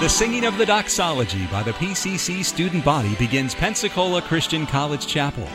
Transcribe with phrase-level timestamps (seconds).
[0.00, 5.46] The singing of the doxology by the PCC student body begins Pensacola Christian College Chapel.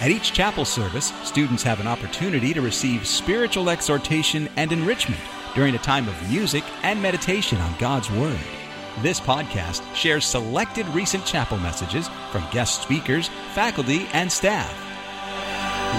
[0.00, 5.20] At each chapel service, students have an opportunity to receive spiritual exhortation and enrichment
[5.54, 8.40] during a time of music and meditation on God's Word.
[9.00, 14.72] This podcast shares selected recent chapel messages from guest speakers, faculty, and staff.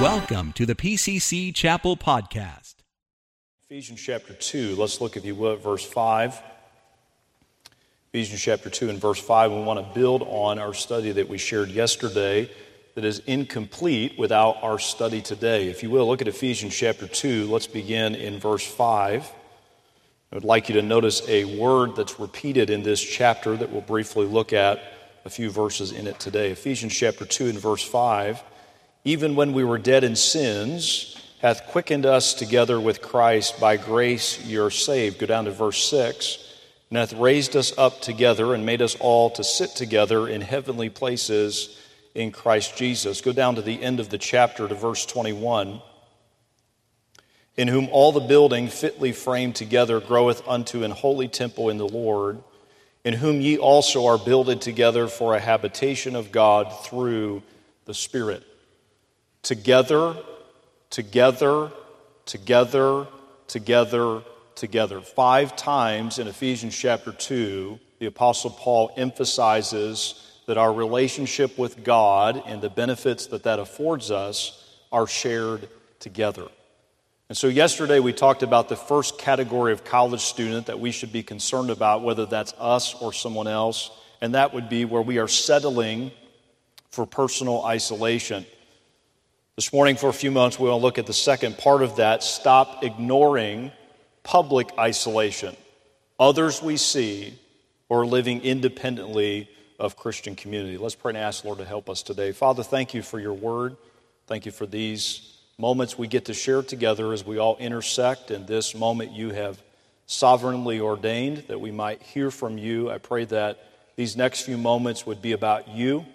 [0.02, 2.78] Welcome to the PCC Chapel Podcast.
[3.66, 6.42] Ephesians chapter 2, let's look, if you will, at verse 5.
[8.14, 11.38] Ephesians chapter 2 and verse 5, we want to build on our study that we
[11.38, 12.52] shared yesterday
[12.94, 15.70] that is incomplete without our study today.
[15.70, 17.48] If you will, look at Ephesians chapter 2.
[17.50, 19.24] Let's begin in verse 5.
[19.24, 23.80] I would like you to notice a word that's repeated in this chapter that we'll
[23.80, 24.82] briefly look at
[25.24, 26.52] a few verses in it today.
[26.52, 28.44] Ephesians chapter 2 and verse 5.
[29.06, 33.58] Even when we were dead in sins, hath quickened us together with Christ.
[33.62, 35.18] By grace you're saved.
[35.18, 36.50] Go down to verse 6
[36.92, 40.90] and hath raised us up together and made us all to sit together in heavenly
[40.90, 41.80] places
[42.14, 43.22] in Christ Jesus.
[43.22, 45.82] Go down to the end of the chapter to verse 21.
[47.56, 51.88] In whom all the building fitly framed together groweth unto an holy temple in the
[51.88, 52.44] Lord,
[53.06, 57.42] in whom ye also are builded together for a habitation of God through
[57.86, 58.44] the Spirit.
[59.44, 60.18] Together,
[60.90, 61.72] together,
[62.26, 63.08] together,
[63.48, 64.24] together,
[64.62, 65.02] together.
[65.02, 72.42] Five times in Ephesians chapter 2, the Apostle Paul emphasizes that our relationship with God
[72.46, 75.68] and the benefits that that affords us are shared
[76.00, 76.48] together.
[77.28, 81.12] And so, yesterday we talked about the first category of college student that we should
[81.12, 83.90] be concerned about, whether that's us or someone else,
[84.22, 86.12] and that would be where we are settling
[86.90, 88.46] for personal isolation.
[89.56, 92.22] This morning, for a few moments, we will look at the second part of that
[92.22, 93.72] stop ignoring
[94.24, 95.56] public isolation.
[96.20, 97.40] Others we see
[97.90, 100.78] or living independently of Christian community.
[100.78, 102.32] Let's pray and ask Lord to help us today.
[102.32, 103.76] Father, thank you for your word.
[104.28, 108.46] Thank you for these moments we get to share together as we all intersect in
[108.46, 109.62] this moment you have
[110.06, 112.90] sovereignly ordained that we might hear from you.
[112.90, 113.60] I pray that
[113.96, 116.06] these next few moments would be about you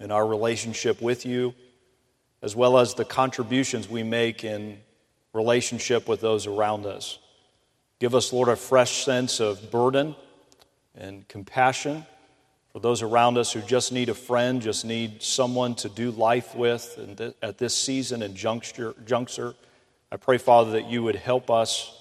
[0.00, 1.54] and our relationship with you,
[2.42, 4.78] as well as the contributions we make in
[5.32, 7.18] relationship with those around us.
[7.98, 10.14] Give us, Lord, a fresh sense of burden
[10.96, 12.06] and compassion
[12.72, 16.54] for those around us who just need a friend, just need someone to do life
[16.54, 19.54] with at this season and juncture, juncture.
[20.12, 21.92] I pray, Father, that you would help us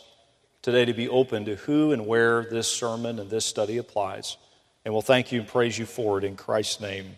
[0.62, 4.38] today to be open to who and where this sermon and this study applies.
[4.86, 7.16] And we'll thank you and praise you for it in Christ's name.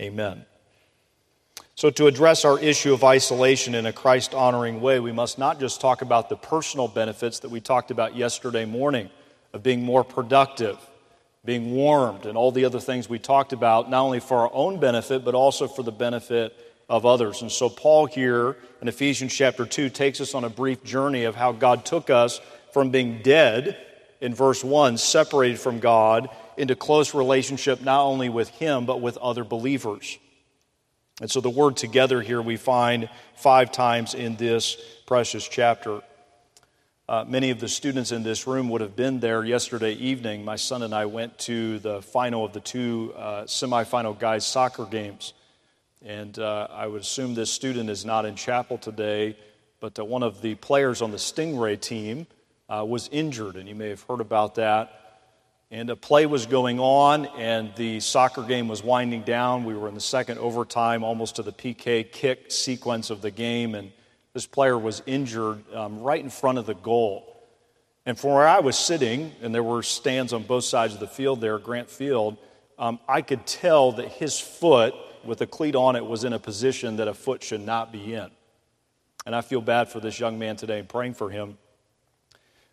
[0.00, 0.49] Amen.
[1.80, 5.58] So, to address our issue of isolation in a Christ honoring way, we must not
[5.58, 9.08] just talk about the personal benefits that we talked about yesterday morning
[9.54, 10.76] of being more productive,
[11.42, 14.78] being warmed, and all the other things we talked about, not only for our own
[14.78, 16.54] benefit, but also for the benefit
[16.90, 17.40] of others.
[17.40, 21.34] And so, Paul here in Ephesians chapter 2 takes us on a brief journey of
[21.34, 22.42] how God took us
[22.74, 23.78] from being dead
[24.20, 29.16] in verse 1, separated from God, into close relationship not only with Him, but with
[29.16, 30.18] other believers.
[31.20, 34.76] And so the word together here we find five times in this
[35.06, 36.00] precious chapter.
[37.06, 40.44] Uh, many of the students in this room would have been there yesterday evening.
[40.44, 44.86] My son and I went to the final of the two uh, semifinal guys' soccer
[44.86, 45.34] games.
[46.02, 49.36] And uh, I would assume this student is not in chapel today,
[49.80, 52.26] but uh, one of the players on the Stingray team
[52.70, 54.99] uh, was injured, and you may have heard about that.
[55.72, 59.62] And a play was going on, and the soccer game was winding down.
[59.64, 63.76] We were in the second overtime, almost to the PK kick sequence of the game,
[63.76, 63.92] and
[64.34, 67.30] this player was injured um, right in front of the goal.
[68.04, 71.06] And from where I was sitting, and there were stands on both sides of the
[71.06, 72.36] field there, Grant Field,
[72.76, 76.38] um, I could tell that his foot, with a cleat on it, was in a
[76.40, 78.28] position that a foot should not be in.
[79.24, 81.58] And I feel bad for this young man today and praying for him.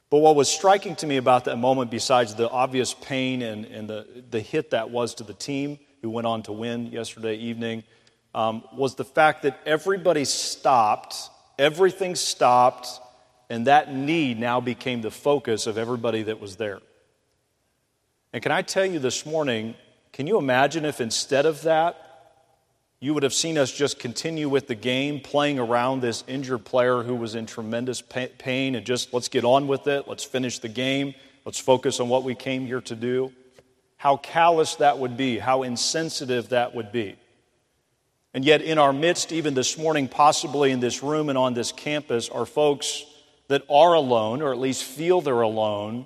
[0.09, 3.89] But what was striking to me about that moment, besides the obvious pain and, and
[3.89, 7.83] the, the hit that was to the team who went on to win yesterday evening,
[8.33, 12.87] um, was the fact that everybody stopped, everything stopped,
[13.49, 16.79] and that need now became the focus of everybody that was there.
[18.31, 19.75] And can I tell you this morning,
[20.13, 22.06] can you imagine if instead of that,
[22.99, 27.03] you would have seen us just continue with the game, playing around this injured player
[27.03, 30.07] who was in tremendous pain, and just let's get on with it.
[30.07, 31.13] Let's finish the game.
[31.45, 33.31] Let's focus on what we came here to do.
[33.97, 37.15] How callous that would be, how insensitive that would be.
[38.33, 41.71] And yet, in our midst, even this morning, possibly in this room and on this
[41.71, 43.05] campus, are folks
[43.47, 46.05] that are alone, or at least feel they're alone,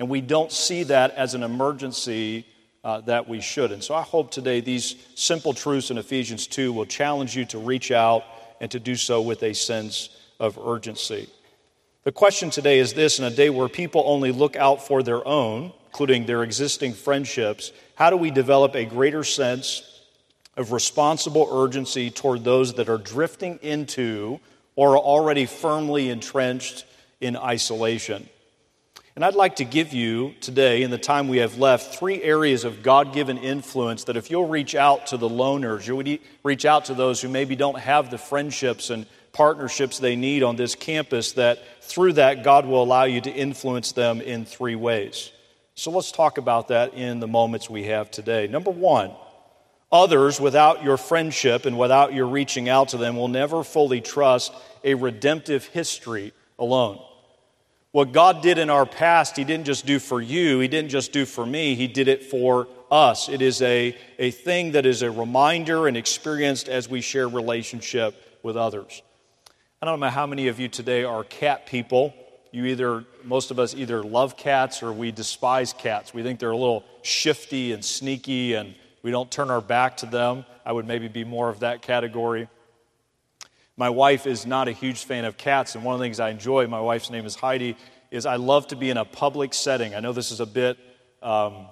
[0.00, 2.46] And we don't see that as an emergency
[2.84, 3.72] uh, that we should.
[3.72, 7.58] And so I hope today these simple truths in Ephesians 2 will challenge you to
[7.58, 8.24] reach out
[8.60, 11.28] and to do so with a sense of urgency.
[12.04, 15.26] The question today is this in a day where people only look out for their
[15.26, 19.82] own, including their existing friendships, how do we develop a greater sense
[20.56, 24.40] of responsible urgency toward those that are drifting into
[24.76, 26.86] or are already firmly entrenched
[27.20, 28.28] in isolation?
[29.16, 32.64] And I'd like to give you today, in the time we have left, three areas
[32.64, 36.84] of God given influence that if you'll reach out to the loners, you'll reach out
[36.86, 41.32] to those who maybe don't have the friendships and partnerships they need on this campus,
[41.32, 45.32] that through that, God will allow you to influence them in three ways.
[45.74, 48.46] So let's talk about that in the moments we have today.
[48.46, 49.10] Number one,
[49.90, 54.52] others without your friendship and without your reaching out to them will never fully trust
[54.84, 57.00] a redemptive history alone.
[57.92, 61.12] What God did in our past, He didn't just do for you, He didn't just
[61.12, 63.28] do for me, He did it for us.
[63.28, 68.14] It is a, a thing that is a reminder and experienced as we share relationship
[68.42, 69.02] with others.
[69.82, 72.14] I don't know how many of you today are cat people.
[72.52, 76.12] You either, most of us either love cats or we despise cats.
[76.12, 80.06] We think they're a little shifty and sneaky and we don't turn our back to
[80.06, 80.44] them.
[80.66, 82.48] I would maybe be more of that category.
[83.80, 86.28] My wife is not a huge fan of cats, and one of the things I
[86.28, 87.78] enjoy, my wife's name is Heidi,
[88.10, 89.94] is I love to be in a public setting.
[89.94, 90.76] I know this is a bit
[91.22, 91.66] um,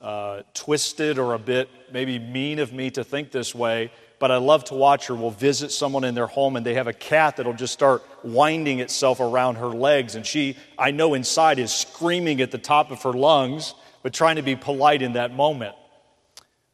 [0.00, 4.38] uh, twisted or a bit maybe mean of me to think this way, but I
[4.38, 5.14] love to watch her.
[5.14, 8.78] We'll visit someone in their home and they have a cat that'll just start winding
[8.78, 10.14] itself around her legs.
[10.14, 14.36] And she, I know inside, is screaming at the top of her lungs, but trying
[14.36, 15.76] to be polite in that moment.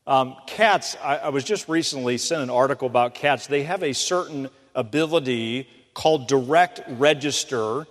[0.07, 3.49] Um, cats, I, I was just recently sent an article about cats.
[3.49, 4.49] They have a certain
[4.79, 7.87] ability called direct register,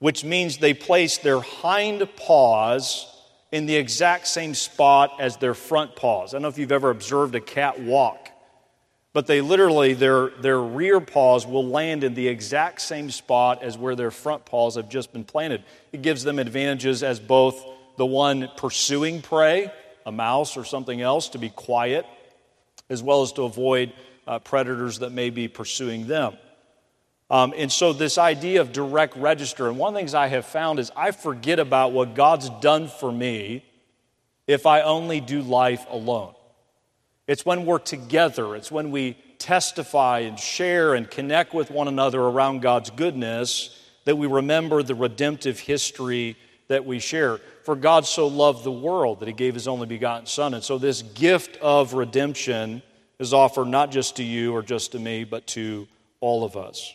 [0.00, 3.06] which means they place their hind paws
[3.52, 6.34] in the exact same spot as their front paws.
[6.34, 8.30] I don't know if you've ever observed a cat walk,
[9.12, 13.78] but they literally, their, their rear paws will land in the exact same spot as
[13.78, 15.62] where their front paws have just been planted.
[15.92, 17.64] It gives them advantages as both
[17.96, 19.70] the one pursuing prey,
[20.04, 22.06] a mouse or something else, to be quiet,
[22.88, 23.92] as well as to avoid
[24.26, 26.36] uh, predators that may be pursuing them.
[27.30, 30.44] Um, and so, this idea of direct register, and one of the things I have
[30.44, 33.64] found is I forget about what God's done for me
[34.46, 36.34] if I only do life alone.
[37.26, 42.20] It's when we're together, it's when we testify and share and connect with one another
[42.20, 46.36] around God's goodness that we remember the redemptive history
[46.68, 47.38] that we share.
[47.64, 50.54] For God so loved the world that he gave his only begotten Son.
[50.54, 52.82] And so, this gift of redemption
[53.22, 55.88] is offered not just to you or just to me, but to
[56.20, 56.94] all of us.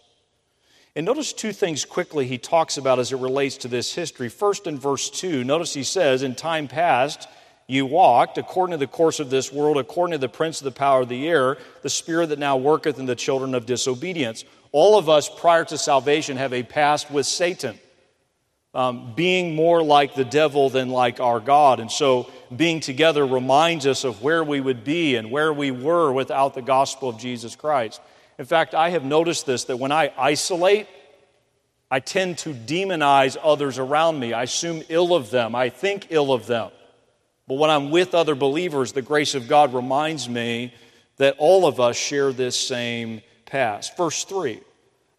[0.96, 4.30] And notice two things quickly he talks about as it relates to this history.
[4.30, 7.28] First, in verse 2, notice he says, In time past,
[7.68, 10.72] you walked according to the course of this world, according to the prince of the
[10.72, 14.44] power of the air, the spirit that now worketh in the children of disobedience.
[14.72, 17.80] All of us prior to salvation have a past with Satan
[18.78, 21.80] um, being more like the devil than like our God.
[21.80, 26.14] And so being together reminds us of where we would be and where we were
[26.14, 28.00] without the gospel of Jesus Christ.
[28.38, 30.88] In fact, I have noticed this that when I isolate,
[31.90, 34.32] I tend to demonize others around me.
[34.32, 35.56] I assume ill of them.
[35.56, 36.70] I think ill of them.
[37.48, 40.72] But when I'm with other believers, the grace of God reminds me
[41.16, 43.98] that all of us share this same past.
[43.98, 44.62] Verse 3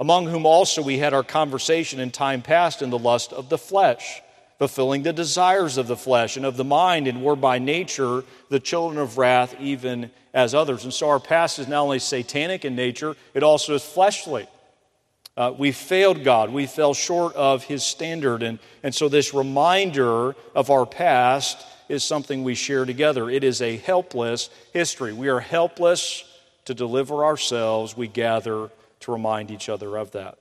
[0.00, 3.58] among whom also we had our conversation in time past in the lust of the
[3.58, 4.22] flesh,
[4.58, 8.60] fulfilling the desires of the flesh and of the mind, and were by nature the
[8.60, 10.84] children of wrath, even as others.
[10.84, 14.46] And so our past is not only satanic in nature, it also is fleshly.
[15.36, 16.50] Uh, we failed God.
[16.50, 18.42] We fell short of His standard.
[18.42, 23.30] And, and so, this reminder of our past is something we share together.
[23.30, 25.12] It is a helpless history.
[25.12, 26.24] We are helpless
[26.64, 27.96] to deliver ourselves.
[27.96, 30.38] We gather to remind each other of that.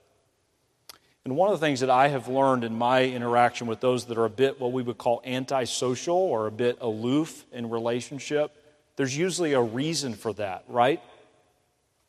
[1.27, 4.17] And one of the things that I have learned in my interaction with those that
[4.17, 8.55] are a bit what we would call antisocial or a bit aloof in relationship,
[8.95, 11.01] there's usually a reason for that, right?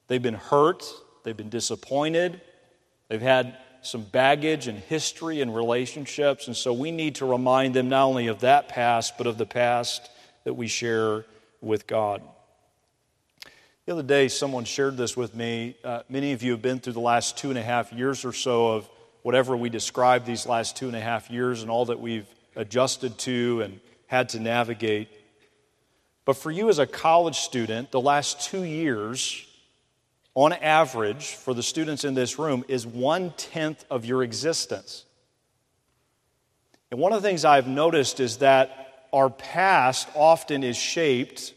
[0.06, 0.84] They've been hurt,
[1.24, 2.40] they've been disappointed,
[3.08, 7.88] they've had some baggage and history and relationships, and so we need to remind them
[7.88, 10.10] not only of that past, but of the past
[10.44, 11.24] that we share
[11.60, 12.22] with God.
[13.88, 15.74] The other day, someone shared this with me.
[15.82, 18.34] Uh, many of you have been through the last two and a half years or
[18.34, 18.90] so of
[19.22, 23.16] whatever we describe these last two and a half years and all that we've adjusted
[23.20, 25.08] to and had to navigate.
[26.26, 29.46] But for you as a college student, the last two years,
[30.34, 35.06] on average, for the students in this room, is one tenth of your existence.
[36.90, 41.54] And one of the things I've noticed is that our past often is shaped,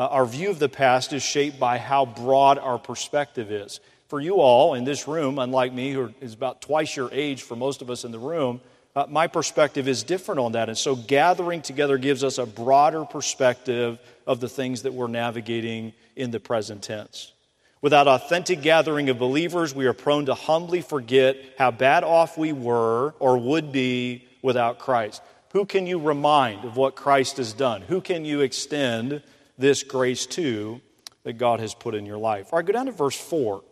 [0.00, 3.80] uh, our view of the past is shaped by how broad our perspective is.
[4.08, 7.54] For you all in this room, unlike me, who is about twice your age for
[7.54, 8.62] most of us in the room,
[8.96, 10.70] uh, my perspective is different on that.
[10.70, 15.92] And so gathering together gives us a broader perspective of the things that we're navigating
[16.16, 17.34] in the present tense.
[17.82, 22.54] Without authentic gathering of believers, we are prone to humbly forget how bad off we
[22.54, 25.20] were or would be without Christ.
[25.50, 27.82] Who can you remind of what Christ has done?
[27.82, 29.22] Who can you extend
[29.60, 30.80] this grace too
[31.22, 32.52] that God has put in your life?
[32.52, 33.62] All right, go down to verse 4.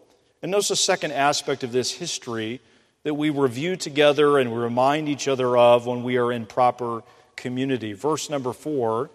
[0.42, 2.60] And notice the second aspect of this history
[3.02, 7.02] that we review together and we remind each other of when we are in proper
[7.36, 7.92] community.
[7.92, 9.10] Verse number 4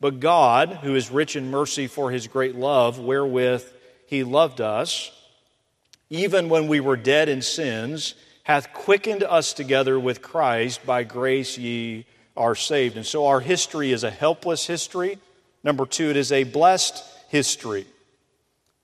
[0.00, 3.64] But God, who is rich in mercy for his great love, wherewith
[4.06, 5.12] he loved us,
[6.08, 10.84] even when we were dead in sins, hath quickened us together with Christ.
[10.84, 12.96] By grace ye are saved.
[12.96, 15.18] And so our history is a helpless history.
[15.62, 17.86] Number two, it is a blessed history.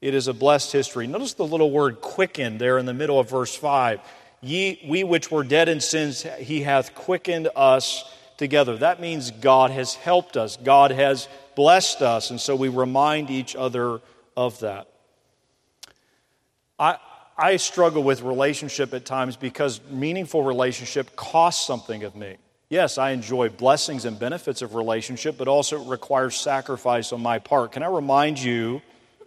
[0.01, 1.07] It is a blessed history.
[1.07, 4.01] Notice the little word quickened there in the middle of verse 5.
[4.43, 8.05] Ye, we which were dead in sins, he hath quickened us
[8.37, 8.77] together.
[8.77, 13.57] That means God has helped us, God has blessed us, and so we remind each
[13.57, 14.01] other
[14.37, 14.89] of that.
[16.79, 16.99] I,
[17.39, 22.37] I struggle with relationship at times because meaningful relationship costs something of me.
[22.69, 27.39] Yes, I enjoy blessings and benefits of relationship, but also it requires sacrifice on my
[27.39, 27.71] part.
[27.71, 28.83] Can I remind you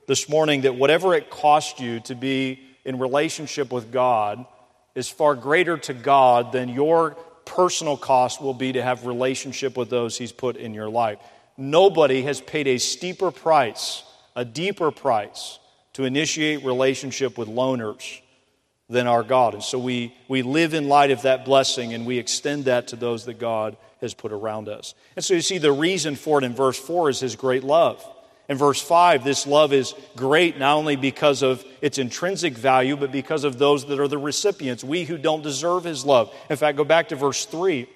[0.07, 4.45] this morning that whatever it costs you to be in relationship with God
[4.93, 7.11] is far greater to God than your
[7.45, 11.19] personal cost will be to have relationship with those He's put in your life.
[11.55, 14.03] Nobody has paid a steeper price,
[14.35, 15.59] a deeper price
[15.93, 18.19] to initiate relationship with loners
[18.89, 19.53] than our God.
[19.53, 22.95] And so we, we live in light of that blessing and we extend that to
[22.95, 24.95] those that God has put around us.
[25.15, 28.03] And so you see, the reason for it in verse 4 is His great love.
[28.47, 33.11] In verse 5, this love is great not only because of its intrinsic value, but
[33.11, 36.33] because of those that are the recipients, we who don't deserve His love.
[36.49, 37.87] In fact, go back to verse 3.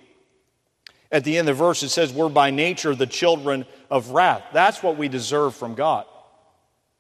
[1.12, 4.44] At the end of the verse, it says, We're by nature the children of wrath.
[4.54, 6.06] That's what we deserve from God.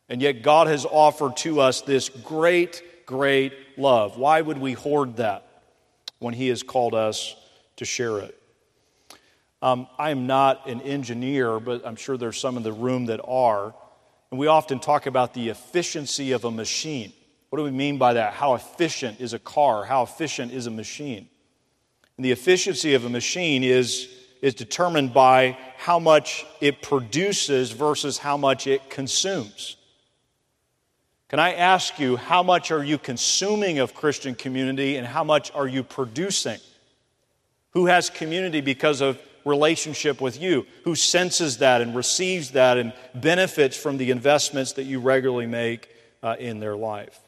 [0.09, 4.17] And yet, God has offered to us this great, great love.
[4.17, 5.45] Why would we hoard that
[6.19, 7.35] when He has called us
[7.77, 8.39] to share it?
[9.61, 13.21] Um, I am not an engineer, but I'm sure there's some in the room that
[13.25, 13.73] are.
[14.29, 17.13] And we often talk about the efficiency of a machine.
[17.49, 18.33] What do we mean by that?
[18.33, 19.85] How efficient is a car?
[19.85, 21.29] How efficient is a machine?
[22.17, 24.09] And the efficiency of a machine is,
[24.41, 29.77] is determined by how much it produces versus how much it consumes.
[31.33, 35.51] Can I ask you, how much are you consuming of Christian community and how much
[35.55, 36.59] are you producing?
[37.71, 40.67] Who has community because of relationship with you?
[40.83, 45.89] Who senses that and receives that and benefits from the investments that you regularly make
[46.21, 47.19] uh, in their life?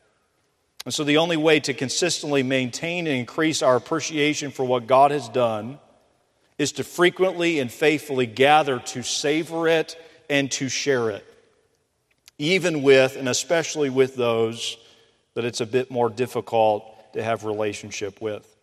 [0.85, 5.09] And so, the only way to consistently maintain and increase our appreciation for what God
[5.09, 5.79] has done
[6.59, 11.25] is to frequently and faithfully gather to savor it and to share it
[12.37, 14.77] even with and especially with those
[15.33, 18.55] that it's a bit more difficult to have relationship with.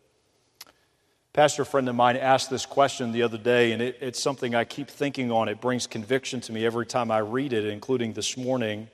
[1.32, 4.64] Pastor friend of mine asked this question the other day, and it, it's something I
[4.64, 5.48] keep thinking on.
[5.48, 8.88] It brings conviction to me every time I read it, including this morning.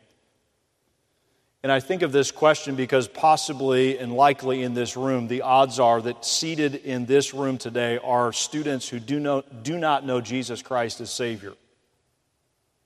[1.65, 5.81] And I think of this question because possibly and likely in this room, the odds
[5.81, 10.21] are that seated in this room today are students who do, know, do not know
[10.21, 11.55] Jesus Christ as Savior.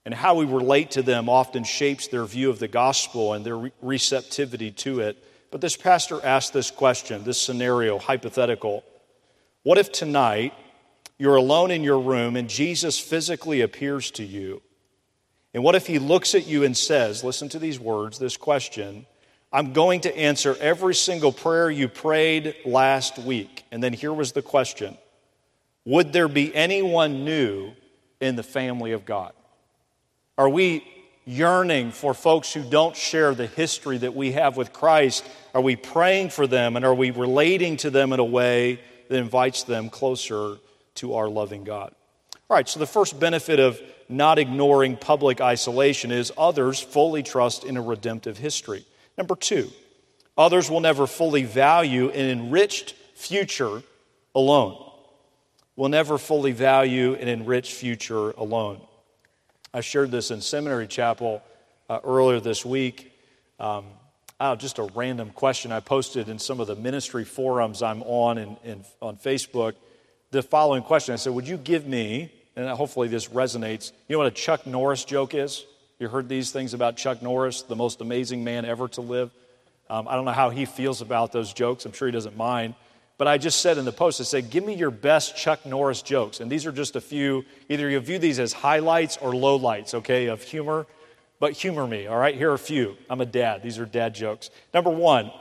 [0.05, 3.71] And how we relate to them often shapes their view of the gospel and their
[3.81, 5.23] receptivity to it.
[5.49, 8.83] But this pastor asked this question, this scenario, hypothetical.
[9.63, 10.53] What if tonight
[11.17, 14.61] you're alone in your room and Jesus physically appears to you?
[15.53, 19.05] And what if he looks at you and says, listen to these words, this question,
[19.53, 23.63] I'm going to answer every single prayer you prayed last week.
[23.71, 24.97] And then here was the question
[25.85, 27.73] Would there be anyone new
[28.19, 29.33] in the family of God?
[30.37, 30.83] Are we
[31.25, 35.23] yearning for folks who don't share the history that we have with Christ?
[35.53, 39.17] Are we praying for them and are we relating to them in a way that
[39.17, 40.57] invites them closer
[40.95, 41.93] to our loving God?
[42.49, 47.63] All right, so the first benefit of not ignoring public isolation is others fully trust
[47.63, 48.85] in a redemptive history.
[49.17, 49.69] Number two,
[50.35, 53.83] others will never fully value an enriched future
[54.33, 54.83] alone.
[55.75, 58.81] Will never fully value an enriched future alone.
[59.75, 61.41] I shared this in seminary chapel
[61.89, 63.11] uh, earlier this week.
[63.59, 63.85] Um,
[64.39, 68.37] oh, just a random question I posted in some of the ministry forums I'm on
[68.37, 69.73] in, on Facebook
[70.29, 71.13] the following question.
[71.13, 74.67] I said, Would you give me, and hopefully this resonates, you know what a Chuck
[74.67, 75.65] Norris joke is?
[75.97, 79.31] You heard these things about Chuck Norris, the most amazing man ever to live?
[79.89, 81.85] Um, I don't know how he feels about those jokes.
[81.85, 82.75] I'm sure he doesn't mind.
[83.17, 86.01] But I just said in the post, I said, give me your best Chuck Norris
[86.01, 86.39] jokes.
[86.39, 90.27] And these are just a few, either you view these as highlights or lowlights, okay,
[90.27, 90.87] of humor.
[91.39, 92.35] But humor me, all right?
[92.35, 92.97] Here are a few.
[93.09, 93.61] I'm a dad.
[93.61, 94.49] These are dad jokes.
[94.73, 95.31] Number one,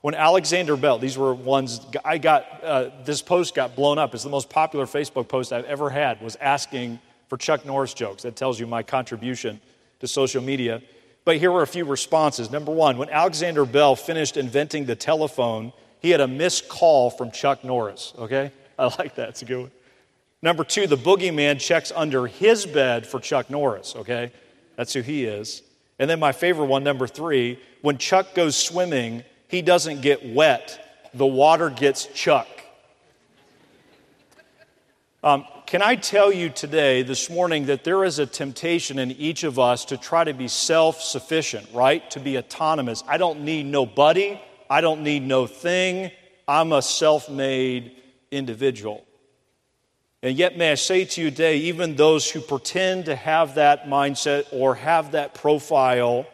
[0.00, 4.14] when Alexander Bell, these were ones I got, uh, this post got blown up.
[4.14, 8.22] It's the most popular Facebook post I've ever had, was asking for Chuck Norris jokes.
[8.22, 9.60] That tells you my contribution
[10.00, 10.82] to social media.
[11.24, 12.50] But here were a few responses.
[12.50, 17.30] Number one, when Alexander Bell finished inventing the telephone, he had a missed call from
[17.30, 18.12] Chuck Norris.
[18.18, 18.52] Okay?
[18.78, 19.30] I like that.
[19.30, 19.70] It's a good one.
[20.42, 23.94] Number two, the boogeyman checks under his bed for Chuck Norris.
[23.96, 24.32] Okay?
[24.76, 25.62] That's who he is.
[25.98, 31.08] And then my favorite one, number three, when Chuck goes swimming, he doesn't get wet,
[31.12, 32.48] the water gets Chuck.
[35.22, 39.44] Um, can I tell you today, this morning, that there is a temptation in each
[39.44, 42.10] of us to try to be self sufficient, right?
[42.12, 43.04] To be autonomous.
[43.06, 44.40] I don't need nobody.
[44.70, 46.12] I don't need no thing.
[46.46, 48.00] I'm a self made
[48.30, 49.04] individual.
[50.22, 53.86] And yet, may I say to you today, even those who pretend to have that
[53.86, 56.26] mindset or have that profile,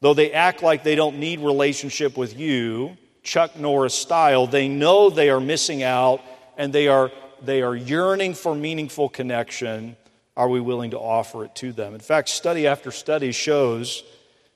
[0.00, 5.08] though they act like they don't need relationship with you, Chuck Norris style, they know
[5.08, 6.20] they are missing out
[6.58, 7.10] and they are,
[7.42, 9.96] they are yearning for meaningful connection.
[10.36, 11.94] Are we willing to offer it to them?
[11.94, 14.02] In fact, study after study shows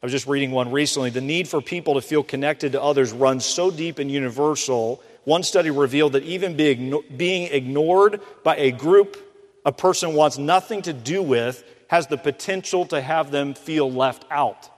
[0.05, 1.09] I was just reading one recently.
[1.09, 5.03] The need for people to feel connected to others runs so deep and universal.
[5.25, 9.17] One study revealed that even being ignored by a group
[9.65, 14.27] a person wants nothing to do with has the potential to have them feel left
[14.31, 14.69] out.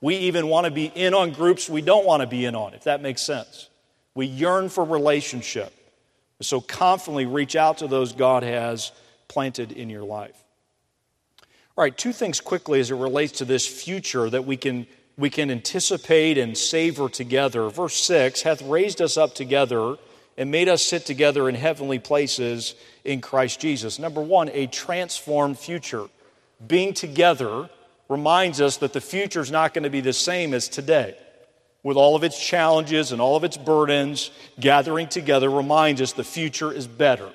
[0.00, 2.72] We even want to be in on groups we don't want to be in on,
[2.72, 3.68] if that makes sense.
[4.14, 5.74] We yearn for relationship.
[6.40, 8.92] So confidently reach out to those God has
[9.26, 10.36] planted in your life.
[11.78, 14.84] All right, two things quickly as it relates to this future that we can,
[15.16, 17.68] we can anticipate and savor together.
[17.68, 19.94] Verse 6 hath raised us up together
[20.36, 24.00] and made us sit together in heavenly places in Christ Jesus.
[24.00, 26.08] Number one, a transformed future.
[26.66, 27.70] Being together
[28.08, 31.16] reminds us that the future is not going to be the same as today.
[31.84, 36.24] With all of its challenges and all of its burdens, gathering together reminds us the
[36.24, 37.30] future is better.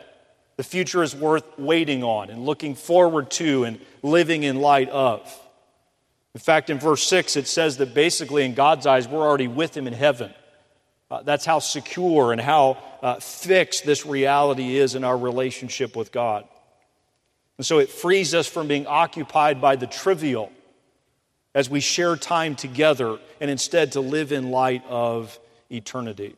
[0.56, 5.22] The future is worth waiting on and looking forward to and living in light of.
[6.36, 9.76] In fact, in verse 6, it says that basically, in God's eyes, we're already with
[9.76, 10.34] Him in heaven.
[11.10, 16.12] Uh, that's how secure and how uh, fixed this reality is in our relationship with
[16.12, 16.48] God.
[17.58, 20.52] And so it frees us from being occupied by the trivial
[21.54, 25.40] as we share time together and instead to live in light of
[25.70, 26.36] eternity.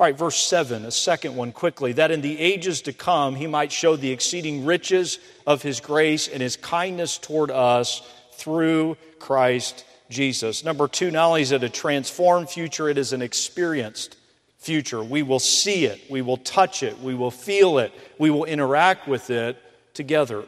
[0.00, 1.90] All right, verse 7, a second one quickly.
[1.92, 6.28] That in the ages to come he might show the exceeding riches of his grace
[6.28, 10.62] and his kindness toward us through Christ Jesus.
[10.62, 14.16] Number two, not only is it a transformed future, it is an experienced
[14.58, 15.02] future.
[15.02, 19.08] We will see it, we will touch it, we will feel it, we will interact
[19.08, 19.60] with it
[19.94, 20.44] together.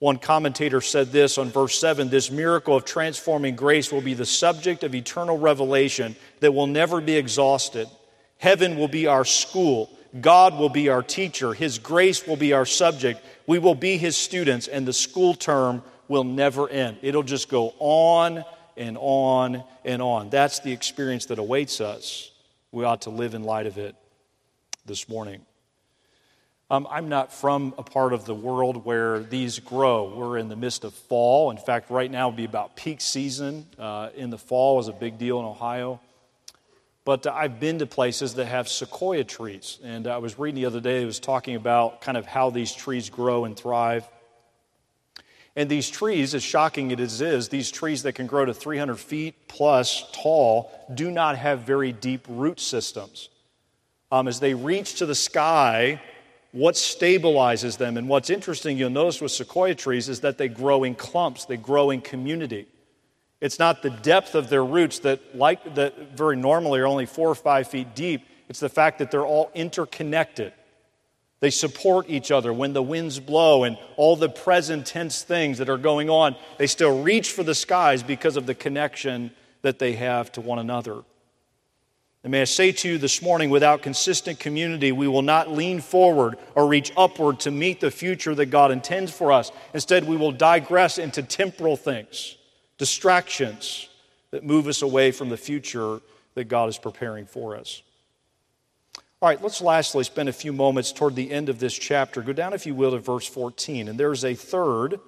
[0.00, 4.26] One commentator said this on verse 7 this miracle of transforming grace will be the
[4.26, 7.88] subject of eternal revelation that will never be exhausted.
[8.38, 9.90] Heaven will be our school.
[10.20, 11.52] God will be our teacher.
[11.52, 13.20] His grace will be our subject.
[13.46, 16.98] We will be His students, and the school term will never end.
[17.02, 18.44] It'll just go on
[18.76, 20.30] and on and on.
[20.30, 22.30] That's the experience that awaits us.
[22.70, 23.96] We ought to live in light of it
[24.86, 25.44] this morning.
[26.70, 30.14] Um, I'm not from a part of the world where these grow.
[30.14, 31.50] We're in the midst of fall.
[31.50, 33.66] In fact, right now would be about peak season.
[33.78, 35.98] Uh, in the fall is a big deal in Ohio.
[37.06, 39.78] But uh, I've been to places that have sequoia trees.
[39.82, 42.74] And I was reading the other day, it was talking about kind of how these
[42.74, 44.06] trees grow and thrive.
[45.56, 48.96] And these trees, as shocking as it is, these trees that can grow to 300
[48.96, 53.30] feet plus tall do not have very deep root systems.
[54.12, 56.00] Um, as they reach to the sky,
[56.52, 57.96] what stabilizes them.
[57.96, 61.56] And what's interesting, you'll notice with sequoia trees, is that they grow in clumps, they
[61.56, 62.66] grow in community.
[63.40, 67.28] It's not the depth of their roots that, like that very normally are only four
[67.28, 68.26] or five feet deep.
[68.48, 70.52] It's the fact that they're all interconnected.
[71.40, 75.68] They support each other when the winds blow and all the present tense things that
[75.68, 76.34] are going on.
[76.56, 79.30] They still reach for the skies because of the connection
[79.62, 81.04] that they have to one another.
[82.24, 85.80] And may I say to you this morning, without consistent community, we will not lean
[85.80, 89.52] forward or reach upward to meet the future that God intends for us.
[89.72, 92.36] Instead, we will digress into temporal things,
[92.76, 93.88] distractions
[94.32, 96.00] that move us away from the future
[96.34, 97.82] that God is preparing for us.
[99.20, 102.20] All right, let's lastly spend a few moments toward the end of this chapter.
[102.20, 103.88] Go down, if you will, to verse 14.
[103.88, 105.00] And there's a third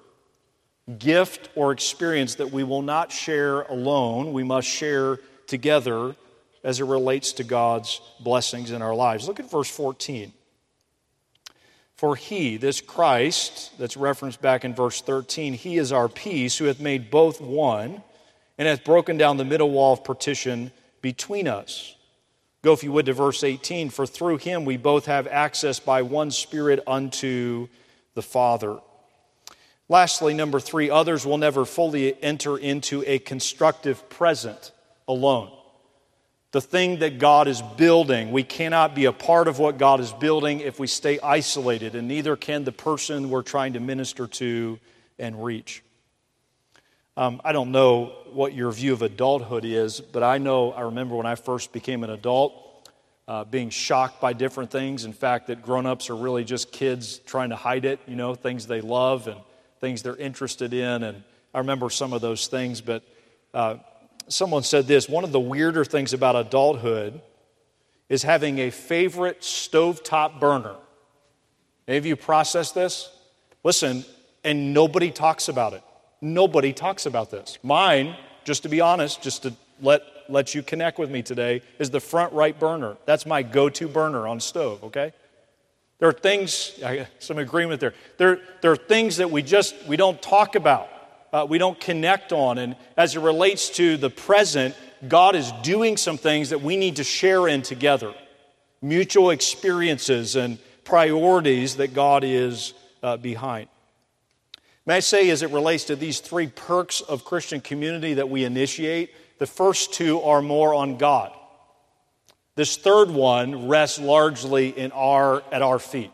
[0.99, 4.33] gift or experience that we will not share alone.
[4.33, 6.17] We must share together
[6.63, 9.27] as it relates to God's blessings in our lives.
[9.27, 10.33] Look at verse 14.
[11.97, 16.67] For he, this Christ, that's referenced back in verse 13, he is our peace, who
[16.67, 18.03] hath made both one,
[18.57, 21.95] and hath broken down the middle wall of partition between us.
[22.63, 23.91] Go, if you would, to verse 18.
[23.91, 27.69] For through him we both have access by one Spirit unto
[28.15, 28.79] the Father.
[29.89, 34.73] Lastly, number three, others will never fully enter into a constructive present
[35.09, 35.51] alone
[36.53, 38.33] the thing that God is building.
[38.33, 42.09] We cannot be a part of what God is building if we stay isolated, and
[42.09, 44.79] neither can the person we're trying to minister to
[45.19, 45.83] and reach.
[47.17, 51.17] Um, I don't know what your view of adulthood is, but I know, I remember
[51.17, 52.55] when I first became an adult,
[53.29, 55.05] uh, being shocked by different things.
[55.05, 58.35] In fact, that grown ups are really just kids trying to hide it, you know,
[58.35, 59.39] things they love and
[59.81, 61.05] things they're interested in.
[61.05, 61.23] And
[61.55, 63.05] I remember some of those things, but
[63.55, 63.77] uh,
[64.31, 67.21] someone said this one of the weirder things about adulthood
[68.09, 70.75] is having a favorite stovetop burner.
[71.87, 73.11] Any of you process this?
[73.63, 74.05] Listen,
[74.43, 75.83] and nobody talks about it.
[76.21, 77.59] Nobody talks about this.
[77.63, 81.91] Mine, just to be honest, just to let, let you connect with me today, is
[81.91, 82.97] the front right burner.
[83.07, 85.13] That's my go to burner on stove, okay?
[85.99, 86.81] There are things,
[87.19, 87.95] some agreement there.
[88.17, 90.89] There, there are things that we just, we don't talk about
[91.33, 92.59] uh, we don't connect on.
[92.59, 94.75] And as it relates to the present,
[95.07, 98.15] God is doing some things that we need to share in together
[98.83, 103.69] mutual experiences and priorities that God is uh, behind.
[104.87, 108.45] May I say, as it relates to these three perks of Christian community that we
[108.45, 111.33] initiate, the first two are more on God.
[112.57, 116.11] This third one rests largely in our, at our feet.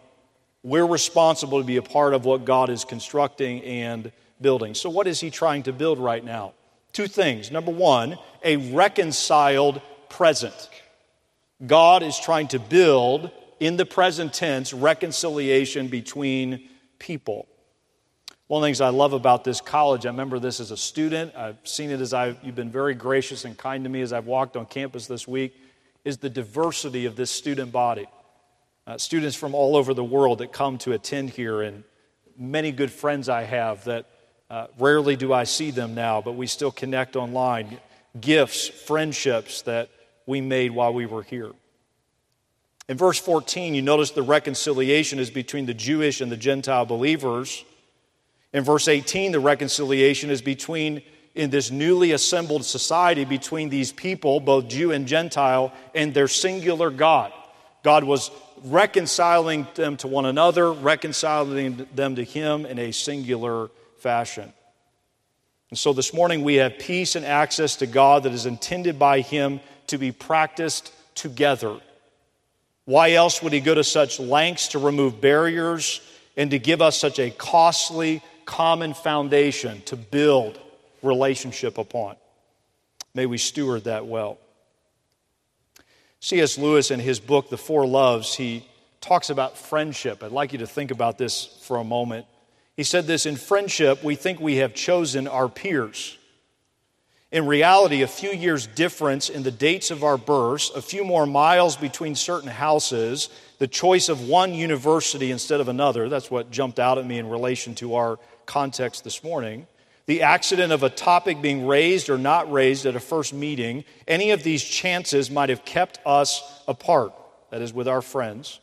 [0.63, 4.75] We're responsible to be a part of what God is constructing and building.
[4.75, 6.55] So, what is he trying to build right now?
[6.93, 7.51] Two things.
[7.51, 10.71] Number one, a reconciled present.
[11.65, 16.69] God is trying to build, in the present tense, reconciliation between
[16.99, 17.47] people.
[18.47, 21.35] One of the things I love about this college, I remember this as a student,
[21.35, 24.27] I've seen it as I've, you've been very gracious and kind to me as I've
[24.27, 25.57] walked on campus this week,
[26.05, 28.07] is the diversity of this student body.
[28.87, 31.83] Uh, students from all over the world that come to attend here, and
[32.39, 34.07] many good friends I have that
[34.49, 37.79] uh, rarely do I see them now, but we still connect online.
[38.21, 39.91] Gifts, friendships that
[40.25, 41.53] we made while we were here.
[42.89, 47.65] In verse 14, you notice the reconciliation is between the Jewish and the Gentile believers.
[48.53, 51.03] In verse 18, the reconciliation is between,
[51.35, 56.91] in this newly assembled society, between these people, both Jew and Gentile, and their singular
[56.91, 57.33] God.
[57.83, 58.31] God was
[58.65, 63.69] reconciling them to one another, reconciling them to Him in a singular
[64.07, 64.53] fashion.
[65.71, 69.21] And so this morning we have peace and access to God that is intended by
[69.21, 71.81] Him to be practiced together.
[72.85, 76.01] Why else would He go to such lengths to remove barriers
[76.37, 80.61] and to give us such a costly, common foundation to build
[81.03, 82.15] relationship upon?
[83.13, 84.39] May we steward that well.
[86.21, 86.59] C.S.
[86.59, 88.65] Lewis, in his book, The Four Loves, he
[89.01, 90.23] talks about friendship.
[90.23, 92.27] I'd like you to think about this for a moment.
[92.77, 96.19] He said this in friendship, we think we have chosen our peers.
[97.33, 101.27] In reality, a few years' difference in the dates of our births, a few more
[101.27, 106.79] miles between certain houses, the choice of one university instead of another, that's what jumped
[106.79, 109.67] out at me in relation to our context this morning.
[110.05, 114.31] The accident of a topic being raised or not raised at a first meeting, any
[114.31, 117.13] of these chances might have kept us apart,
[117.51, 118.61] that is, with our friends.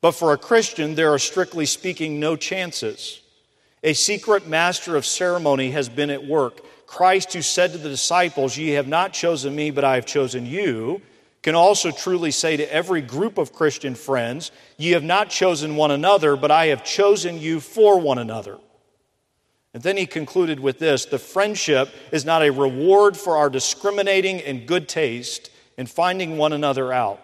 [0.00, 3.20] But for a Christian, there are strictly speaking no chances.
[3.82, 6.60] A secret master of ceremony has been at work.
[6.86, 10.46] Christ, who said to the disciples, Ye have not chosen me, but I have chosen
[10.46, 11.02] you,
[11.42, 15.90] can also truly say to every group of Christian friends, Ye have not chosen one
[15.90, 18.58] another, but I have chosen you for one another.
[19.74, 24.40] And then he concluded with this the friendship is not a reward for our discriminating
[24.40, 27.20] and good taste in finding one another out.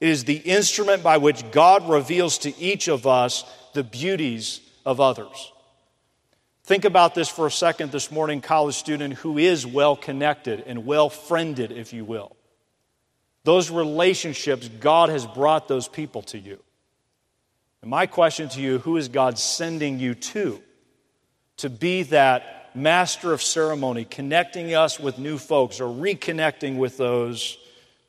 [0.00, 5.00] It is the instrument by which God reveals to each of us the beauties of
[5.00, 5.52] others.
[6.66, 10.84] Think about this for a second this morning, college student who is well connected and
[10.84, 12.34] well friended, if you will.
[13.44, 16.60] Those relationships, God has brought those people to you.
[17.82, 20.60] And my question to you who is God sending you to?
[21.58, 27.58] To be that master of ceremony, connecting us with new folks or reconnecting with those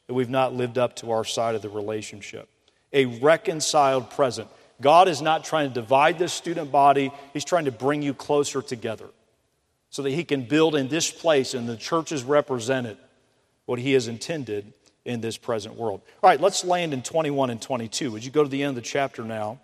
[0.08, 2.50] that we've not lived up to our side of the relationship.
[2.92, 4.50] a reconciled present.
[4.82, 8.62] God is not trying to divide this student body, He's trying to bring you closer
[8.62, 9.08] together
[9.90, 12.98] so that He can build in this place and the church is represented
[13.66, 14.74] what He has intended
[15.06, 16.02] in this present world.
[16.22, 18.12] All right, let's land in 21 and 22.
[18.12, 19.60] Would you go to the end of the chapter now?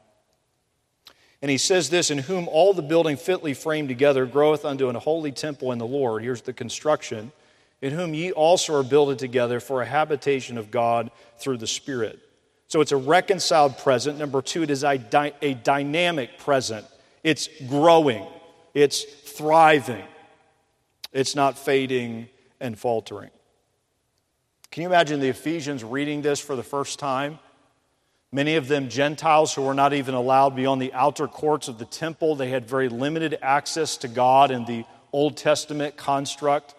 [1.43, 4.95] And he says this In whom all the building fitly framed together groweth unto an
[4.95, 6.23] holy temple in the Lord.
[6.23, 7.33] Here's the construction.
[7.81, 12.17] In whom ye also are builded together for a habitation of God through the Spirit.
[12.73, 14.17] So it's a reconciled present.
[14.17, 16.87] Number two, it is a, dy- a dynamic present.
[17.23, 18.25] It's growing,
[18.73, 20.03] it's thriving,
[21.11, 23.29] it's not fading and faltering.
[24.71, 27.37] Can you imagine the Ephesians reading this for the first time?
[28.31, 31.85] Many of them Gentiles who were not even allowed beyond the outer courts of the
[31.85, 32.33] temple.
[32.35, 36.73] They had very limited access to God in the Old Testament construct.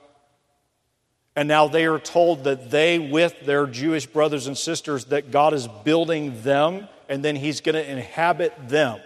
[1.36, 5.52] And now they are told that they, with their Jewish brothers and sisters, that God
[5.52, 9.00] is building them and then He's going to inhabit them.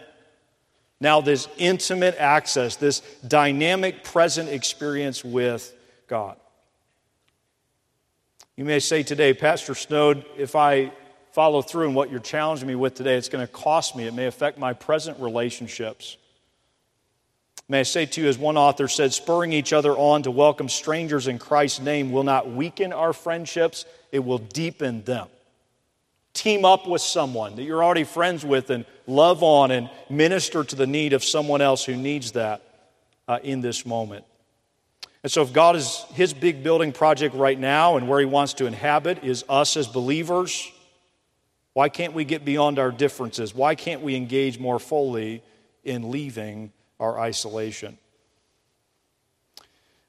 [1.00, 5.72] Now, this intimate access, this dynamic present experience with
[6.08, 6.36] God.
[8.56, 10.92] You may say today, Pastor Snowd, if I
[11.32, 14.08] follow through in what you're challenging me with today, it's going to cost me.
[14.08, 16.16] It may affect my present relationships.
[17.70, 20.70] May I say to you, as one author said, spurring each other on to welcome
[20.70, 25.28] strangers in Christ's name will not weaken our friendships, it will deepen them.
[26.32, 30.76] Team up with someone that you're already friends with and love on and minister to
[30.76, 32.62] the need of someone else who needs that
[33.26, 34.24] uh, in this moment.
[35.22, 38.54] And so, if God is his big building project right now and where he wants
[38.54, 40.72] to inhabit is us as believers,
[41.74, 43.54] why can't we get beyond our differences?
[43.54, 45.42] Why can't we engage more fully
[45.84, 47.98] in leaving our isolation?
[49.60, 49.64] I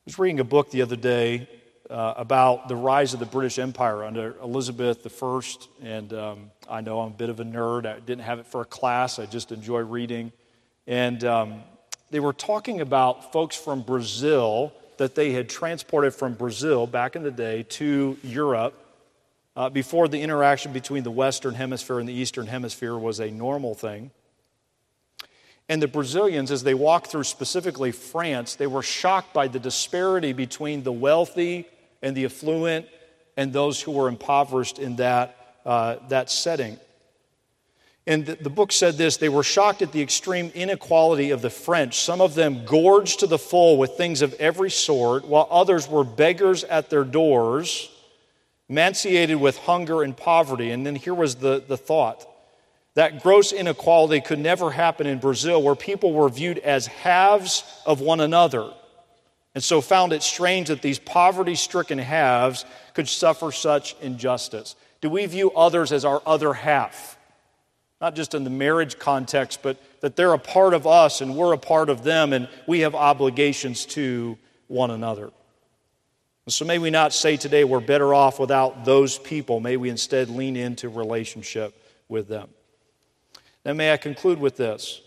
[0.05, 1.47] was reading a book the other day
[1.89, 5.41] uh, about the rise of the British Empire under Elizabeth I,
[5.81, 7.85] and um, I know I'm a bit of a nerd.
[7.85, 10.31] I didn't have it for a class, I just enjoy reading.
[10.87, 11.63] And um,
[12.09, 17.23] they were talking about folks from Brazil that they had transported from Brazil back in
[17.23, 18.73] the day to Europe
[19.55, 23.75] uh, before the interaction between the Western Hemisphere and the Eastern Hemisphere was a normal
[23.75, 24.11] thing.
[25.69, 30.33] And the Brazilians, as they walked through specifically France, they were shocked by the disparity
[30.33, 31.67] between the wealthy
[32.01, 32.87] and the affluent
[33.37, 36.79] and those who were impoverished in that, uh, that setting.
[38.07, 41.51] And the, the book said this they were shocked at the extreme inequality of the
[41.51, 45.87] French, some of them gorged to the full with things of every sort, while others
[45.87, 47.91] were beggars at their doors
[48.69, 50.71] emaciated with hunger and poverty.
[50.71, 52.28] And then here was the, the thought
[52.95, 58.01] that gross inequality could never happen in Brazil, where people were viewed as halves of
[58.01, 58.71] one another.
[59.55, 64.75] And so found it strange that these poverty stricken halves could suffer such injustice.
[65.01, 67.17] Do we view others as our other half?
[68.01, 71.53] Not just in the marriage context, but that they're a part of us and we're
[71.53, 75.31] a part of them, and we have obligations to one another.
[76.47, 79.59] So may we not say today we're better off without those people.
[79.59, 81.75] May we instead lean into relationship
[82.07, 82.49] with them.
[83.65, 85.01] Now, may I conclude with this?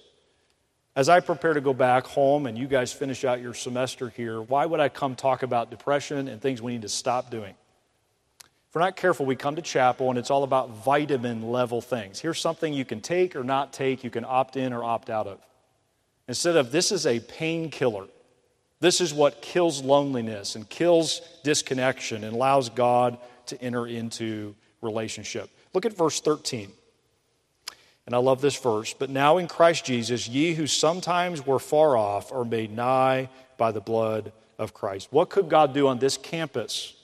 [0.94, 4.42] As I prepare to go back home and you guys finish out your semester here,
[4.42, 7.54] why would I come talk about depression and things we need to stop doing?
[8.40, 12.20] If we're not careful, we come to chapel and it's all about vitamin level things.
[12.20, 15.26] Here's something you can take or not take, you can opt in or opt out
[15.26, 15.40] of.
[16.28, 18.06] Instead of this is a painkiller.
[18.80, 25.48] This is what kills loneliness and kills disconnection and allows God to enter into relationship.
[25.72, 26.70] Look at verse 13.
[28.06, 28.94] And I love this verse.
[28.94, 33.72] But now in Christ Jesus, ye who sometimes were far off are made nigh by
[33.72, 35.08] the blood of Christ.
[35.10, 36.94] What could God do on this campus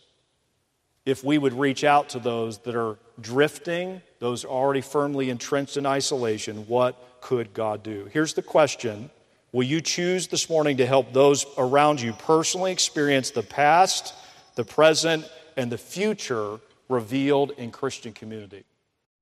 [1.06, 5.86] if we would reach out to those that are drifting, those already firmly entrenched in
[5.86, 6.66] isolation?
[6.66, 8.08] What could God do?
[8.12, 9.10] Here's the question
[9.50, 14.14] Will you choose this morning to help those around you personally experience the past,
[14.56, 15.24] the present,
[15.56, 18.64] and the future revealed in Christian community?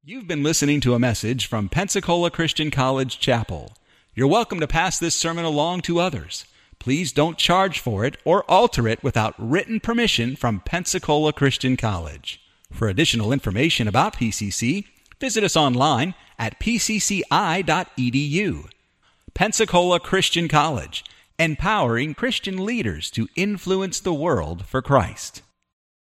[0.08, 3.72] You've been listening to a message from Pensacola Christian College Chapel.
[4.14, 6.44] You're welcome to pass this sermon along to others.
[6.78, 12.40] Please don't charge for it or alter it without written permission from Pensacola Christian College.
[12.70, 14.84] For additional information about PCC,
[15.18, 17.24] visit us online at pcci.edu.
[19.34, 21.04] Pensacola Christian College,
[21.36, 25.42] empowering Christian leaders to influence the world for Christ.